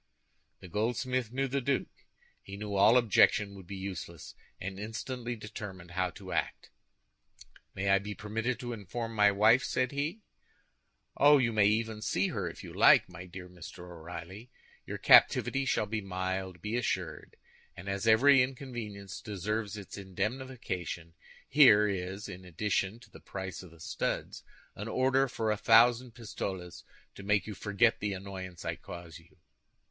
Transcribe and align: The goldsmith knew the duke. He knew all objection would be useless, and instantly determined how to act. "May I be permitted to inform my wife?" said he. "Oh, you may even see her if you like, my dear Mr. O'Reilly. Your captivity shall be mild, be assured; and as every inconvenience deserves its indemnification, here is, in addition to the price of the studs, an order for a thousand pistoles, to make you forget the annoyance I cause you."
The 0.61 0.67
goldsmith 0.67 1.31
knew 1.31 1.47
the 1.47 1.61
duke. 1.61 2.07
He 2.41 2.57
knew 2.57 2.73
all 2.75 2.97
objection 2.97 3.53
would 3.53 3.67
be 3.67 3.75
useless, 3.75 4.33
and 4.59 4.79
instantly 4.79 5.35
determined 5.35 5.91
how 5.91 6.09
to 6.17 6.31
act. 6.31 6.71
"May 7.75 7.87
I 7.87 7.99
be 7.99 8.15
permitted 8.15 8.59
to 8.61 8.73
inform 8.73 9.13
my 9.13 9.29
wife?" 9.31 9.63
said 9.63 9.91
he. 9.91 10.21
"Oh, 11.17 11.37
you 11.37 11.53
may 11.53 11.67
even 11.67 12.01
see 12.01 12.29
her 12.29 12.49
if 12.49 12.63
you 12.63 12.73
like, 12.73 13.09
my 13.09 13.27
dear 13.27 13.47
Mr. 13.47 13.83
O'Reilly. 13.91 14.49
Your 14.87 14.97
captivity 14.97 15.65
shall 15.65 15.85
be 15.85 16.01
mild, 16.01 16.63
be 16.63 16.75
assured; 16.77 17.37
and 17.77 17.87
as 17.87 18.07
every 18.07 18.41
inconvenience 18.41 19.21
deserves 19.21 19.77
its 19.77 19.99
indemnification, 19.99 21.13
here 21.47 21.87
is, 21.87 22.27
in 22.27 22.43
addition 22.43 22.99
to 23.01 23.11
the 23.11 23.19
price 23.21 23.61
of 23.61 23.69
the 23.69 23.79
studs, 23.79 24.41
an 24.75 24.87
order 24.87 25.27
for 25.27 25.51
a 25.51 25.57
thousand 25.57 26.15
pistoles, 26.15 26.83
to 27.13 27.21
make 27.21 27.45
you 27.45 27.53
forget 27.53 27.99
the 27.99 28.13
annoyance 28.13 28.65
I 28.65 28.77
cause 28.77 29.19
you." 29.19 29.37